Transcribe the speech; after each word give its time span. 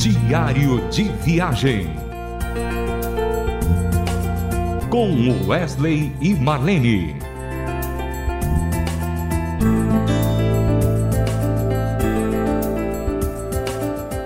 Diário 0.00 0.88
de 0.88 1.02
Viagem. 1.02 1.86
Com 4.88 5.46
Wesley 5.46 6.10
e 6.22 6.32
Marlene. 6.32 7.14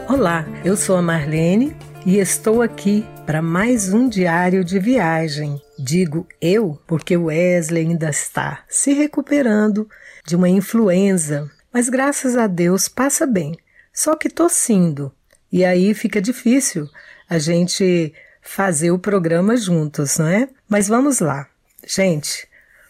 Olá, 0.08 0.46
eu 0.64 0.76
sou 0.76 0.96
a 0.96 1.02
Marlene 1.02 1.76
e 2.06 2.18
estou 2.18 2.62
aqui 2.62 3.04
para 3.26 3.42
mais 3.42 3.92
um 3.92 4.08
diário 4.08 4.64
de 4.64 4.78
viagem. 4.78 5.60
Digo 5.76 6.24
eu 6.40 6.80
porque 6.86 7.16
o 7.16 7.24
Wesley 7.24 7.84
ainda 7.84 8.10
está 8.10 8.62
se 8.68 8.92
recuperando 8.92 9.88
de 10.24 10.36
uma 10.36 10.48
influenza, 10.48 11.50
mas 11.72 11.88
graças 11.88 12.36
a 12.36 12.46
Deus 12.46 12.86
passa 12.86 13.26
bem, 13.26 13.58
só 13.92 14.14
que 14.14 14.28
tossindo. 14.28 15.12
E 15.54 15.64
aí 15.64 15.94
fica 15.94 16.20
difícil 16.20 16.90
a 17.30 17.38
gente 17.38 18.12
fazer 18.42 18.90
o 18.90 18.98
programa 18.98 19.56
juntos, 19.56 20.18
não 20.18 20.26
é? 20.26 20.48
Mas 20.68 20.88
vamos 20.88 21.20
lá. 21.20 21.46
Gente, 21.86 22.48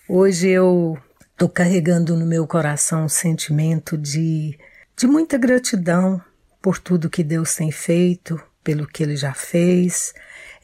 hoje 0.08 0.48
eu 0.48 0.96
estou 1.30 1.46
carregando 1.46 2.16
no 2.16 2.24
meu 2.24 2.46
coração 2.46 3.04
um 3.04 3.08
sentimento 3.08 3.98
de, 3.98 4.58
de 4.96 5.06
muita 5.06 5.36
gratidão 5.36 6.18
por 6.62 6.78
tudo 6.78 7.10
que 7.10 7.22
Deus 7.22 7.54
tem 7.54 7.70
feito, 7.70 8.40
pelo 8.62 8.86
que 8.86 9.02
Ele 9.02 9.14
já 9.14 9.34
fez 9.34 10.14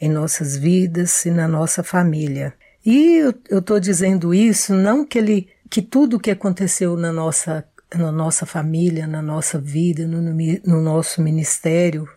em 0.01 0.09
nossas 0.09 0.57
vidas 0.57 1.27
e 1.27 1.31
na 1.31 1.47
nossa 1.47 1.83
família. 1.83 2.55
E 2.83 3.19
eu 3.51 3.59
estou 3.59 3.79
dizendo 3.79 4.33
isso 4.33 4.73
não 4.73 5.05
que 5.05 5.19
ele, 5.19 5.51
que 5.69 5.83
tudo 5.83 6.19
que 6.19 6.31
aconteceu 6.31 6.97
na 6.97 7.13
nossa, 7.13 7.63
na 7.95 8.13
nossa 8.13 8.47
família, 8.47 9.07
na 9.07 9.21
nossa 9.21 9.59
vida, 9.59 10.07
no, 10.07 10.21
no 10.23 10.81
nosso 10.81 11.23
ministério, 11.23 12.09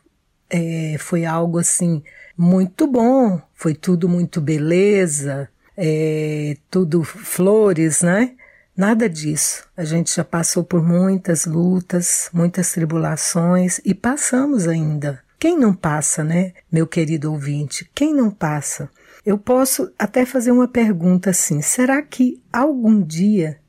é, 0.49 0.95
foi 0.99 1.25
algo 1.25 1.57
assim 1.57 2.03
muito 2.37 2.87
bom, 2.87 3.41
foi 3.53 3.73
tudo 3.73 4.07
muito 4.07 4.39
beleza, 4.39 5.49
é, 5.77 6.55
tudo 6.69 7.03
flores, 7.03 8.01
né? 8.01 8.35
Nada 8.75 9.07
disso. 9.07 9.67
A 9.77 9.83
gente 9.83 10.15
já 10.15 10.23
passou 10.23 10.63
por 10.63 10.83
muitas 10.83 11.45
lutas, 11.45 12.29
muitas 12.33 12.71
tribulações 12.71 13.79
e 13.85 13.93
passamos 13.93 14.67
ainda. 14.67 15.21
Quem 15.39 15.57
não 15.57 15.73
passa, 15.73 16.23
né, 16.23 16.53
meu 16.71 16.87
querido 16.87 17.31
ouvinte? 17.31 17.89
Quem 17.93 18.13
não 18.13 18.31
passa? 18.31 18.89
Eu 19.25 19.37
posso 19.37 19.91
até 19.97 20.25
fazer 20.25 20.51
uma 20.51 20.67
pergunta 20.67 21.29
assim: 21.29 21.61
será 21.61 22.01
que 22.01 22.41
algum 22.51 23.01
dia 23.01 23.59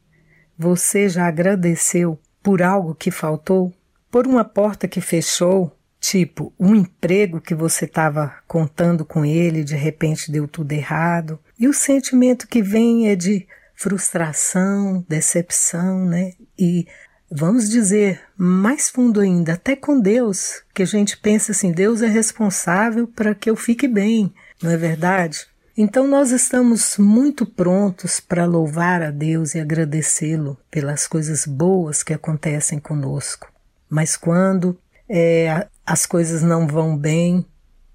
você 0.64 1.10
já 1.10 1.26
agradeceu 1.26 2.18
por 2.42 2.62
algo 2.62 2.94
que 2.94 3.10
faltou? 3.10 3.70
Por 4.10 4.26
uma 4.26 4.46
porta 4.46 4.88
que 4.88 4.98
fechou? 4.98 5.76
Tipo, 6.00 6.54
um 6.58 6.74
emprego 6.74 7.38
que 7.38 7.54
você 7.54 7.84
estava 7.84 8.34
contando 8.48 9.04
com 9.04 9.26
ele, 9.26 9.62
de 9.62 9.76
repente 9.76 10.32
deu 10.32 10.48
tudo 10.48 10.72
errado. 10.72 11.38
E 11.58 11.68
o 11.68 11.74
sentimento 11.74 12.48
que 12.48 12.62
vem 12.62 13.08
é 13.10 13.14
de 13.14 13.46
frustração, 13.74 15.04
decepção, 15.06 16.06
né? 16.06 16.32
E 16.58 16.86
vamos 17.30 17.68
dizer, 17.68 18.22
mais 18.38 18.88
fundo 18.88 19.20
ainda, 19.20 19.52
até 19.52 19.76
com 19.76 20.00
Deus, 20.00 20.62
que 20.72 20.82
a 20.82 20.86
gente 20.86 21.18
pensa 21.18 21.52
assim: 21.52 21.72
Deus 21.72 22.00
é 22.00 22.06
responsável 22.06 23.06
para 23.06 23.34
que 23.34 23.50
eu 23.50 23.56
fique 23.56 23.86
bem, 23.86 24.32
não 24.62 24.70
é 24.70 24.78
verdade? 24.78 25.46
Então 25.76 26.06
nós 26.06 26.30
estamos 26.30 26.96
muito 26.98 27.44
prontos 27.44 28.20
para 28.20 28.44
louvar 28.46 29.02
a 29.02 29.10
Deus 29.10 29.54
e 29.54 29.60
agradecê-lo 29.60 30.56
pelas 30.70 31.08
coisas 31.08 31.46
boas 31.46 32.02
que 32.04 32.14
acontecem 32.14 32.78
conosco. 32.78 33.52
Mas 33.90 34.16
quando 34.16 34.78
é, 35.08 35.66
as 35.84 36.06
coisas 36.06 36.42
não 36.42 36.68
vão 36.68 36.96
bem 36.96 37.44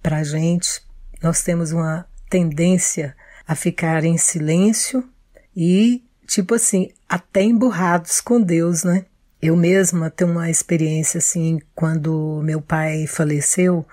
para 0.04 0.18
a 0.18 0.24
gente, 0.24 0.82
nós 1.22 1.42
temos 1.42 1.72
uma 1.72 2.06
tendência 2.30 3.16
a 3.48 3.56
ficar 3.56 4.04
em 4.04 4.18
silêncio 4.18 5.08
e, 5.56 6.04
tipo 6.28 6.56
assim, 6.56 6.92
até 7.08 7.42
emburrados 7.42 8.20
com 8.20 8.42
Deus, 8.42 8.84
né? 8.84 9.06
Eu 9.42 9.56
mesma 9.56 10.10
tenho 10.10 10.32
uma 10.32 10.50
experiência 10.50 11.18
assim, 11.20 11.62
quando 11.74 12.42
meu 12.44 12.62
pai 12.62 13.08
faleceu, 13.08 13.86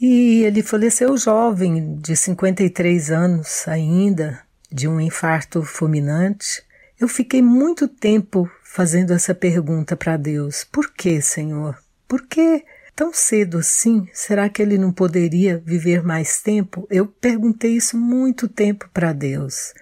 e 0.00 0.44
ele 0.44 0.62
faleceu 0.62 1.16
jovem, 1.16 1.96
de 1.96 2.16
53 2.16 3.10
anos 3.10 3.68
ainda, 3.68 4.40
de 4.70 4.88
um 4.88 5.00
infarto 5.00 5.62
fulminante. 5.62 6.62
Eu 6.98 7.06
fiquei 7.06 7.42
muito 7.42 7.86
tempo 7.86 8.50
fazendo 8.64 9.12
essa 9.12 9.34
pergunta 9.34 9.96
para 9.96 10.16
Deus: 10.16 10.64
por 10.64 10.90
que, 10.92 11.20
Senhor? 11.20 11.76
Por 12.08 12.26
que 12.26 12.64
tão 12.96 13.12
cedo 13.12 13.58
assim? 13.58 14.08
Será 14.12 14.48
que 14.48 14.62
ele 14.62 14.78
não 14.78 14.92
poderia 14.92 15.58
viver 15.58 16.02
mais 16.02 16.40
tempo? 16.40 16.86
Eu 16.90 17.06
perguntei 17.06 17.76
isso 17.76 17.96
muito 17.96 18.48
tempo 18.48 18.88
para 18.92 19.12
Deus. 19.12 19.74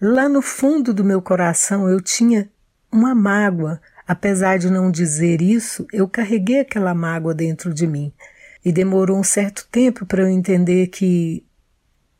Lá 0.00 0.28
no 0.28 0.42
fundo 0.42 0.94
do 0.94 1.04
meu 1.04 1.20
coração 1.20 1.88
eu 1.88 2.00
tinha 2.00 2.48
uma 2.92 3.14
mágoa 3.14 3.80
Apesar 4.06 4.56
de 4.56 4.70
não 4.70 4.90
dizer 4.90 5.42
isso, 5.42 5.84
eu 5.92 6.08
carreguei 6.08 6.60
aquela 6.60 6.94
mágoa 6.94 7.34
dentro 7.34 7.74
de 7.74 7.86
mim. 7.88 8.12
E 8.66 8.72
demorou 8.72 9.16
um 9.16 9.22
certo 9.22 9.64
tempo 9.70 10.04
para 10.04 10.22
eu 10.22 10.28
entender 10.28 10.88
que 10.88 11.46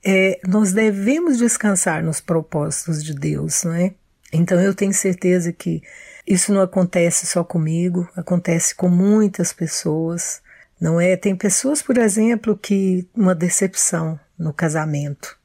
é, 0.05 0.39
nós 0.47 0.73
devemos 0.73 1.39
descansar 1.39 2.05
nos 2.05 2.21
propósitos 2.21 3.03
de 3.03 3.12
Deus, 3.12 3.65
não 3.65 3.73
é? 3.73 3.93
Então 4.33 4.61
eu 4.61 4.73
tenho 4.73 4.95
certeza 4.95 5.53
que 5.53 5.83
isso 6.25 6.55
não 6.55 6.61
acontece 6.61 7.27
só 7.27 7.43
comigo, 7.43 8.09
acontece 8.15 8.77
com 8.77 8.89
muitas 8.89 9.53
pessoas, 9.53 10.41
não 10.81 11.01
é? 11.01 11.17
Tem 11.17 11.35
pessoas, 11.35 11.83
por 11.83 11.99
exemplo, 11.99 12.56
que 12.56 13.09
uma 13.12 13.35
decepção 13.35 14.17
no 14.39 14.53
casamento, 14.53 15.37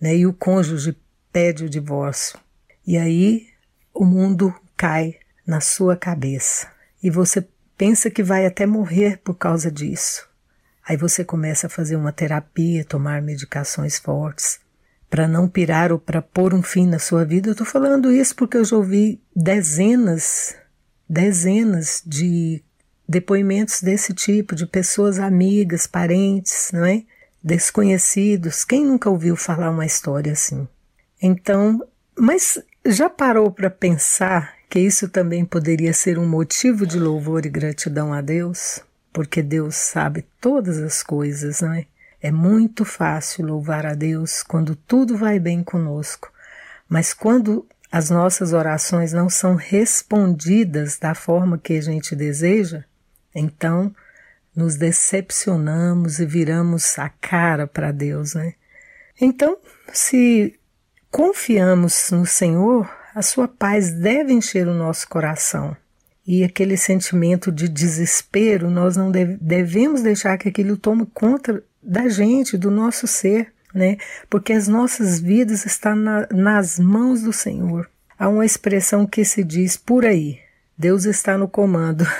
né? 0.00 0.16
E 0.16 0.26
o 0.26 0.32
cônjuge 0.32 0.98
pede 1.32 1.66
o 1.66 1.70
divórcio. 1.70 2.36
E 2.84 2.98
aí 2.98 3.46
o 3.94 4.04
mundo 4.04 4.52
cai 4.76 5.20
na 5.46 5.60
sua 5.60 5.96
cabeça 5.96 6.66
e 7.00 7.10
você 7.10 7.46
pensa 7.78 8.10
que 8.10 8.24
vai 8.24 8.44
até 8.44 8.66
morrer 8.66 9.18
por 9.18 9.34
causa 9.34 9.70
disso. 9.70 10.31
Aí 10.86 10.96
você 10.96 11.24
começa 11.24 11.66
a 11.66 11.70
fazer 11.70 11.96
uma 11.96 12.12
terapia, 12.12 12.84
tomar 12.84 13.22
medicações 13.22 13.98
fortes 13.98 14.60
para 15.08 15.28
não 15.28 15.46
pirar 15.46 15.92
ou 15.92 15.98
para 15.98 16.22
pôr 16.22 16.54
um 16.54 16.62
fim 16.62 16.86
na 16.86 16.98
sua 16.98 17.24
vida. 17.24 17.48
Eu 17.48 17.52
estou 17.52 17.66
falando 17.66 18.10
isso 18.10 18.34
porque 18.34 18.56
eu 18.56 18.64
já 18.64 18.76
ouvi 18.76 19.20
dezenas, 19.36 20.56
dezenas 21.08 22.02
de 22.04 22.62
depoimentos 23.06 23.82
desse 23.82 24.14
tipo, 24.14 24.54
de 24.54 24.66
pessoas 24.66 25.18
amigas, 25.18 25.86
parentes, 25.86 26.70
não 26.72 26.84
é? 26.84 27.04
Desconhecidos. 27.44 28.64
Quem 28.64 28.86
nunca 28.86 29.10
ouviu 29.10 29.36
falar 29.36 29.70
uma 29.70 29.84
história 29.84 30.32
assim? 30.32 30.66
Então, 31.20 31.86
mas 32.18 32.58
já 32.86 33.10
parou 33.10 33.50
para 33.50 33.68
pensar 33.68 34.54
que 34.70 34.80
isso 34.80 35.08
também 35.10 35.44
poderia 35.44 35.92
ser 35.92 36.18
um 36.18 36.26
motivo 36.26 36.86
de 36.86 36.98
louvor 36.98 37.44
e 37.44 37.50
gratidão 37.50 38.14
a 38.14 38.22
Deus, 38.22 38.80
porque 39.12 39.42
Deus 39.42 39.76
sabe 39.76 40.24
todas 40.40 40.78
as 40.78 41.02
coisas, 41.02 41.60
não 41.60 41.72
é? 41.72 41.86
É 42.20 42.30
muito 42.30 42.84
fácil 42.84 43.46
louvar 43.46 43.84
a 43.84 43.94
Deus 43.94 44.42
quando 44.42 44.76
tudo 44.76 45.16
vai 45.16 45.38
bem 45.40 45.62
conosco, 45.62 46.32
mas 46.88 47.12
quando 47.12 47.66
as 47.90 48.10
nossas 48.10 48.52
orações 48.52 49.12
não 49.12 49.28
são 49.28 49.54
respondidas 49.54 50.98
da 50.98 51.14
forma 51.14 51.58
que 51.58 51.74
a 51.74 51.80
gente 51.80 52.14
deseja, 52.14 52.84
então 53.34 53.94
nos 54.54 54.76
decepcionamos 54.76 56.20
e 56.20 56.26
viramos 56.26 56.98
a 56.98 57.08
cara 57.08 57.66
para 57.66 57.90
Deus, 57.90 58.34
né? 58.34 58.54
Então, 59.20 59.58
se 59.92 60.58
confiamos 61.10 62.10
no 62.10 62.24
Senhor, 62.24 62.90
a 63.14 63.22
sua 63.22 63.48
paz 63.48 63.92
deve 63.92 64.32
encher 64.32 64.68
o 64.68 64.74
nosso 64.74 65.08
coração. 65.08 65.76
E 66.26 66.44
aquele 66.44 66.76
sentimento 66.76 67.50
de 67.50 67.68
desespero, 67.68 68.70
nós 68.70 68.96
não 68.96 69.10
deve, 69.10 69.36
devemos 69.40 70.02
deixar 70.02 70.38
que 70.38 70.48
aquilo 70.48 70.76
tome 70.76 71.06
conta 71.12 71.62
da 71.82 72.08
gente, 72.08 72.56
do 72.56 72.70
nosso 72.70 73.08
ser, 73.08 73.52
né? 73.74 73.96
Porque 74.30 74.52
as 74.52 74.68
nossas 74.68 75.18
vidas 75.18 75.64
estão 75.64 75.96
na, 75.96 76.28
nas 76.30 76.78
mãos 76.78 77.22
do 77.22 77.32
Senhor. 77.32 77.88
Há 78.16 78.28
uma 78.28 78.46
expressão 78.46 79.04
que 79.04 79.24
se 79.24 79.42
diz 79.42 79.76
por 79.76 80.04
aí: 80.04 80.38
Deus 80.78 81.04
está 81.06 81.36
no 81.36 81.48
comando. 81.48 82.06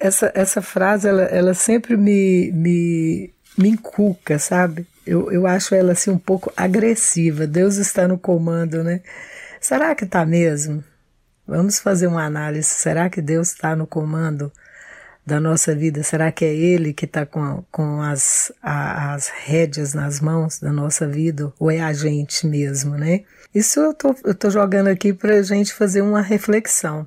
Essa, 0.00 0.30
essa 0.34 0.60
frase, 0.60 1.08
ela, 1.08 1.22
ela 1.22 1.54
sempre 1.54 1.96
me, 1.96 2.50
me, 2.52 3.32
me 3.56 3.70
inculca, 3.70 4.38
sabe? 4.38 4.86
Eu, 5.06 5.30
eu 5.30 5.46
acho 5.46 5.74
ela 5.74 5.92
assim 5.92 6.10
um 6.10 6.18
pouco 6.18 6.52
agressiva. 6.54 7.46
Deus 7.46 7.76
está 7.76 8.06
no 8.06 8.18
comando, 8.18 8.82
né? 8.84 9.00
Será 9.60 9.94
que 9.94 10.04
está 10.04 10.26
mesmo? 10.26 10.84
Vamos 11.46 11.78
fazer 11.78 12.06
uma 12.06 12.24
análise. 12.24 12.68
Será 12.68 13.10
que 13.10 13.20
Deus 13.20 13.48
está 13.48 13.76
no 13.76 13.86
comando 13.86 14.50
da 15.26 15.38
nossa 15.38 15.74
vida? 15.74 16.02
Será 16.02 16.32
que 16.32 16.44
é 16.44 16.54
Ele 16.54 16.92
que 16.92 17.04
está 17.04 17.26
com, 17.26 17.62
com 17.70 18.00
as, 18.00 18.50
a, 18.62 19.14
as 19.14 19.28
rédeas 19.28 19.94
nas 19.94 20.20
mãos 20.20 20.58
da 20.58 20.72
nossa 20.72 21.06
vida? 21.06 21.52
Ou 21.58 21.70
é 21.70 21.80
a 21.80 21.92
gente 21.92 22.46
mesmo, 22.46 22.96
né? 22.96 23.24
Isso 23.54 23.78
eu 23.78 23.94
tô, 23.94 24.14
tô 24.14 24.50
jogando 24.50 24.88
aqui 24.88 25.12
para 25.12 25.34
a 25.34 25.42
gente 25.42 25.72
fazer 25.72 26.00
uma 26.00 26.22
reflexão. 26.22 27.06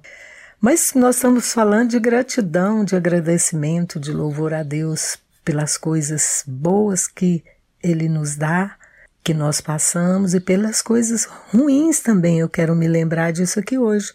Mas 0.61 0.93
nós 0.95 1.15
estamos 1.15 1.51
falando 1.51 1.89
de 1.89 1.99
gratidão, 1.99 2.85
de 2.85 2.95
agradecimento, 2.95 3.99
de 3.99 4.11
louvor 4.11 4.53
a 4.53 4.63
Deus 4.63 5.19
pelas 5.43 5.77
coisas 5.77 6.43
boas 6.47 7.07
que 7.07 7.43
Ele 7.81 8.07
nos 8.07 8.35
dá, 8.35 8.76
que 9.27 9.33
nós 9.33 9.59
passamos 9.59 10.33
e 10.33 10.39
pelas 10.39 10.81
coisas 10.81 11.25
ruins 11.51 11.99
também. 11.99 12.39
Eu 12.39 12.47
quero 12.47 12.73
me 12.73 12.87
lembrar 12.87 13.31
disso 13.33 13.59
aqui 13.59 13.77
hoje. 13.77 14.13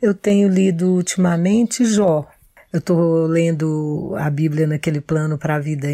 Eu 0.00 0.14
tenho 0.14 0.48
lido 0.48 0.88
ultimamente 0.88 1.84
Jó. 1.84 2.26
Eu 2.72 2.78
estou 2.78 3.26
lendo 3.26 4.14
a 4.16 4.30
Bíblia 4.30 4.66
naquele 4.66 5.02
plano 5.02 5.36
para 5.36 5.56
a 5.56 5.58
vida, 5.58 5.86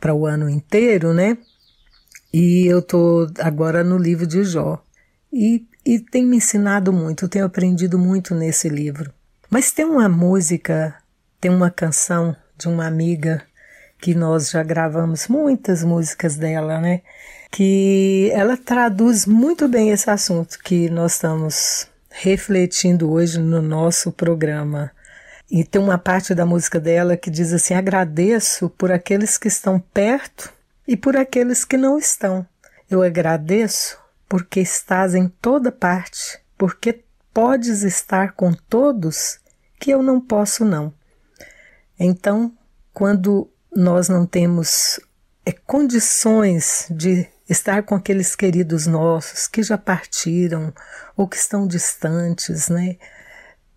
para 0.00 0.12
o 0.12 0.26
ano 0.26 0.50
inteiro, 0.50 1.14
né? 1.14 1.38
E 2.32 2.66
eu 2.66 2.80
estou 2.80 3.30
agora 3.38 3.84
no 3.84 3.96
livro 3.96 4.26
de 4.26 4.42
Jó. 4.42 4.82
E 5.32 5.64
e 5.86 6.00
tem 6.00 6.26
me 6.26 6.38
ensinado 6.38 6.92
muito, 6.92 7.28
tenho 7.28 7.44
aprendido 7.44 7.96
muito 7.96 8.34
nesse 8.34 8.68
livro. 8.68 9.12
Mas 9.48 9.70
tem 9.70 9.84
uma 9.84 10.08
música, 10.08 10.96
tem 11.40 11.50
uma 11.50 11.70
canção 11.70 12.34
de 12.58 12.66
uma 12.66 12.86
amiga 12.86 13.44
que 14.04 14.14
nós 14.14 14.50
já 14.50 14.62
gravamos 14.62 15.28
muitas 15.28 15.82
músicas 15.82 16.36
dela, 16.36 16.78
né? 16.78 17.00
Que 17.50 18.30
ela 18.34 18.54
traduz 18.54 19.24
muito 19.24 19.66
bem 19.66 19.92
esse 19.92 20.10
assunto 20.10 20.58
que 20.58 20.90
nós 20.90 21.14
estamos 21.14 21.88
refletindo 22.10 23.10
hoje 23.10 23.40
no 23.40 23.62
nosso 23.62 24.12
programa. 24.12 24.90
E 25.50 25.64
tem 25.64 25.80
uma 25.80 25.96
parte 25.96 26.34
da 26.34 26.44
música 26.44 26.78
dela 26.78 27.16
que 27.16 27.30
diz 27.30 27.50
assim: 27.54 27.72
agradeço 27.72 28.68
por 28.68 28.92
aqueles 28.92 29.38
que 29.38 29.48
estão 29.48 29.80
perto 29.80 30.52
e 30.86 30.98
por 30.98 31.16
aqueles 31.16 31.64
que 31.64 31.78
não 31.78 31.98
estão. 31.98 32.46
Eu 32.90 33.02
agradeço 33.02 33.98
porque 34.28 34.60
estás 34.60 35.14
em 35.14 35.28
toda 35.28 35.72
parte, 35.72 36.38
porque 36.58 37.02
podes 37.32 37.82
estar 37.82 38.32
com 38.32 38.52
todos 38.52 39.38
que 39.80 39.90
eu 39.90 40.02
não 40.02 40.20
posso 40.20 40.62
não. 40.62 40.92
Então, 41.98 42.52
quando 42.92 43.50
nós 43.74 44.08
não 44.08 44.24
temos 44.26 45.00
é, 45.44 45.52
condições 45.52 46.86
de 46.90 47.26
estar 47.48 47.82
com 47.82 47.94
aqueles 47.94 48.34
queridos 48.34 48.86
nossos 48.86 49.46
que 49.46 49.62
já 49.62 49.76
partiram 49.76 50.72
ou 51.16 51.28
que 51.28 51.36
estão 51.36 51.66
distantes, 51.66 52.68
né? 52.68 52.96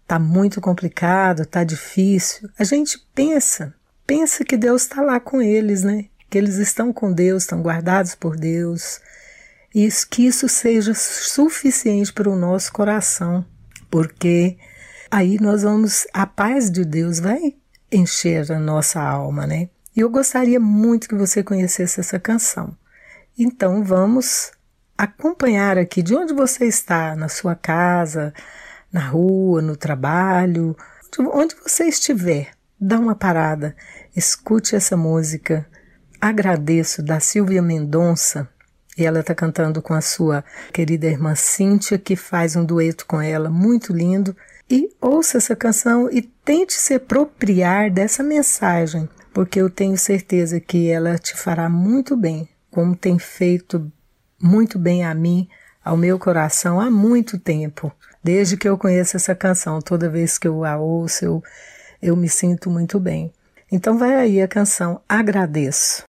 Tá 0.07 0.17
muito 0.17 0.61
complicado, 0.61 1.45
tá 1.45 1.63
difícil. 1.63 2.49
A 2.57 2.63
gente 2.63 2.97
pensa, 3.13 3.73
pensa 4.05 4.45
que 4.45 4.55
Deus 4.55 4.83
está 4.83 5.01
lá 5.01 5.19
com 5.19 5.41
eles, 5.41 5.83
né? 5.83 6.05
Que 6.29 6.37
eles 6.37 6.55
estão 6.55 6.93
com 6.93 7.11
Deus, 7.11 7.43
estão 7.43 7.61
guardados 7.61 8.15
por 8.15 8.37
Deus, 8.37 9.01
e 9.75 9.89
que 10.09 10.25
isso 10.25 10.47
seja 10.47 10.93
suficiente 10.93 12.13
para 12.13 12.29
o 12.29 12.35
nosso 12.35 12.71
coração, 12.71 13.45
porque 13.91 14.57
aí 15.11 15.39
nós 15.39 15.63
vamos, 15.63 16.07
a 16.13 16.25
paz 16.25 16.71
de 16.71 16.85
Deus 16.85 17.19
vai 17.19 17.55
encher 17.91 18.51
a 18.51 18.59
nossa 18.59 19.01
alma, 19.01 19.45
né? 19.45 19.69
E 19.97 19.99
eu 19.99 20.11
gostaria 20.11 20.59
muito 20.59 21.09
que 21.09 21.15
você 21.15 21.41
conhecesse 21.41 21.99
essa 21.99 22.19
canção. 22.19 22.77
Então 23.35 23.83
vamos 23.83 24.51
acompanhar 24.95 25.75
aqui 25.75 26.03
de 26.03 26.15
onde 26.15 26.35
você 26.35 26.65
está, 26.65 27.15
na 27.15 27.27
sua 27.27 27.55
casa, 27.55 28.31
na 28.93 28.99
rua, 28.99 29.59
no 29.59 29.75
trabalho, 29.75 30.77
onde 31.33 31.55
você 31.55 31.85
estiver. 31.85 32.51
Dá 32.79 32.99
uma 32.99 33.15
parada, 33.15 33.75
escute 34.15 34.75
essa 34.75 34.95
música. 34.95 35.65
Agradeço 36.21 37.01
da 37.01 37.19
Silvia 37.19 37.63
Mendonça 37.63 38.47
e 38.95 39.03
ela 39.03 39.21
está 39.21 39.33
cantando 39.33 39.81
com 39.81 39.95
a 39.95 40.01
sua 40.01 40.45
querida 40.71 41.07
irmã 41.07 41.33
Cíntia, 41.33 41.97
que 41.97 42.15
faz 42.15 42.55
um 42.55 42.63
dueto 42.63 43.03
com 43.07 43.19
ela 43.19 43.49
muito 43.49 43.93
lindo. 43.93 44.37
E 44.69 44.91
ouça 45.01 45.37
essa 45.37 45.55
canção 45.55 46.07
e 46.11 46.21
tente 46.21 46.73
se 46.73 46.93
apropriar 46.93 47.89
dessa 47.89 48.21
mensagem, 48.21 49.09
porque 49.37 49.61
eu 49.61 49.69
tenho 49.69 49.95
certeza 49.95 50.59
que 50.59 50.89
ela 50.89 51.15
te 51.15 51.35
fará 51.35 51.69
muito 51.69 52.17
bem, 52.17 52.49
como 52.71 52.95
tem 52.95 53.19
feito 53.19 53.91
muito 54.41 54.79
bem 54.79 55.05
a 55.05 55.13
mim, 55.13 55.47
ao 55.85 55.95
meu 55.95 56.17
coração 56.17 56.81
há 56.81 56.89
muito 56.89 57.37
tempo. 57.37 57.91
Desde 58.23 58.57
que 58.57 58.67
eu 58.67 58.79
conheço 58.79 59.15
essa 59.15 59.35
canção, 59.35 59.79
toda 59.79 60.09
vez 60.09 60.39
que 60.39 60.47
eu 60.47 60.65
a 60.65 60.79
ouço, 60.79 61.23
eu, 61.23 61.43
eu 62.01 62.15
me 62.15 62.27
sinto 62.27 62.71
muito 62.71 62.99
bem. 62.99 63.31
Então 63.71 63.95
vai 63.95 64.15
aí 64.15 64.41
a 64.41 64.47
canção 64.47 65.01
Agradeço. 65.07 66.01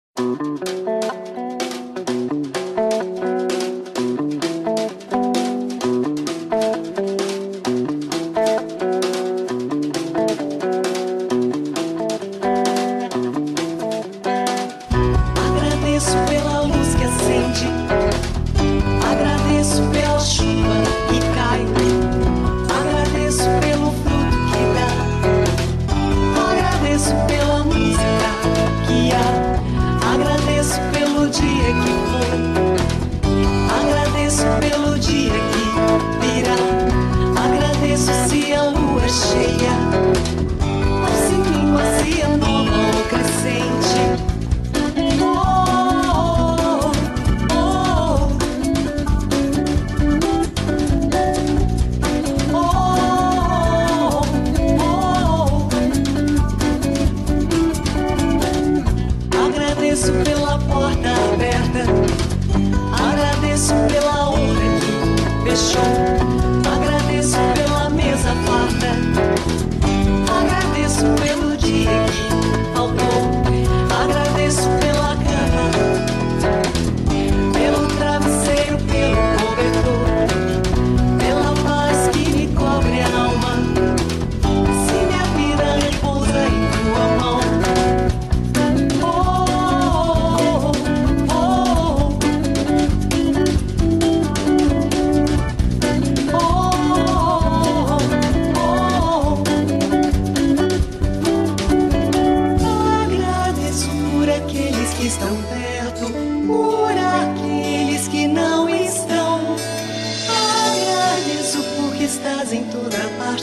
fill 60.37 60.45
up 60.45 60.76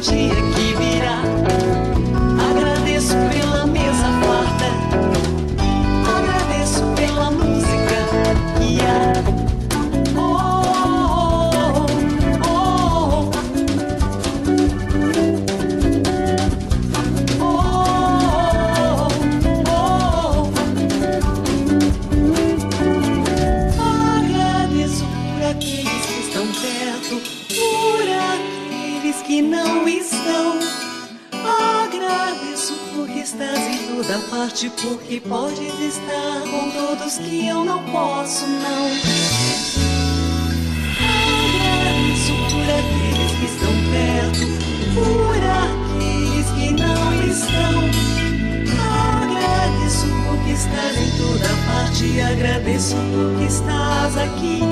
beauty 0.00 0.30
again. 0.30 0.49
Parte, 34.18 34.70
porque 34.70 35.20
podes 35.20 35.78
estar 35.80 36.40
com 36.50 36.70
todos 36.70 37.18
que 37.18 37.46
eu 37.46 37.64
não 37.64 37.82
posso, 37.84 38.46
não. 38.46 38.86
Agradeço 41.60 42.32
por 42.50 42.66
aqueles 42.78 43.32
que 43.38 43.44
estão 43.46 43.72
perto, 43.92 44.46
por 44.94 45.36
aqueles 45.62 46.48
que 46.56 46.68
não 46.82 47.08
estão. 47.30 47.74
Agradeço 49.22 50.06
porque 50.26 50.50
estás 50.52 50.96
em 50.96 51.10
toda 51.16 51.48
parte, 51.66 52.20
agradeço 52.20 52.96
porque 52.96 53.44
estás 53.44 54.16
aqui 54.16 54.69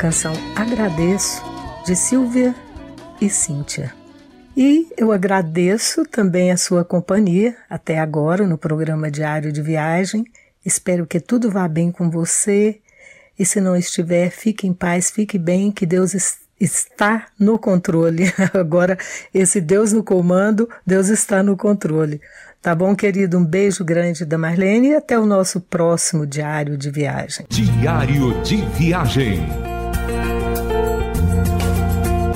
canção 0.00 0.32
Agradeço 0.56 1.42
de 1.84 1.94
Silvia 1.94 2.54
e 3.20 3.28
Cíntia. 3.28 3.92
E 4.56 4.88
eu 4.96 5.12
agradeço 5.12 6.06
também 6.06 6.50
a 6.50 6.56
sua 6.56 6.82
companhia 6.82 7.54
até 7.68 7.98
agora 7.98 8.46
no 8.46 8.56
programa 8.56 9.10
Diário 9.10 9.52
de 9.52 9.60
Viagem. 9.60 10.24
Espero 10.64 11.06
que 11.06 11.20
tudo 11.20 11.50
vá 11.50 11.68
bem 11.68 11.92
com 11.92 12.08
você. 12.08 12.80
E 13.38 13.44
se 13.44 13.60
não 13.60 13.76
estiver, 13.76 14.30
fique 14.30 14.66
em 14.66 14.72
paz, 14.72 15.10
fique 15.10 15.36
bem, 15.36 15.70
que 15.70 15.84
Deus 15.84 16.14
está 16.58 17.26
no 17.38 17.58
controle. 17.58 18.32
Agora, 18.58 18.96
esse 19.34 19.60
Deus 19.60 19.92
no 19.92 20.02
comando, 20.02 20.66
Deus 20.86 21.08
está 21.08 21.42
no 21.42 21.58
controle. 21.58 22.22
Tá 22.62 22.74
bom, 22.74 22.96
querido? 22.96 23.36
Um 23.36 23.44
beijo 23.44 23.84
grande 23.84 24.24
da 24.24 24.38
Marlene 24.38 24.88
e 24.88 24.94
até 24.94 25.18
o 25.18 25.26
nosso 25.26 25.60
próximo 25.60 26.26
Diário 26.26 26.78
de 26.78 26.90
Viagem. 26.90 27.44
Diário 27.50 28.42
de 28.42 28.56
Viagem. 28.56 29.79